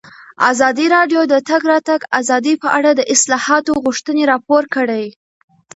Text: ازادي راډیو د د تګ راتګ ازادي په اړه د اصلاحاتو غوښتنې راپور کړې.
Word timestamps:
ازادي 0.51 0.85
راډیو 0.95 1.21
د 1.27 1.29
د 1.33 1.35
تګ 1.49 1.61
راتګ 1.71 1.99
ازادي 2.19 2.53
په 2.63 2.67
اړه 2.77 2.91
د 2.95 3.01
اصلاحاتو 3.13 3.71
غوښتنې 3.83 4.23
راپور 4.31 4.63
کړې. 4.75 5.05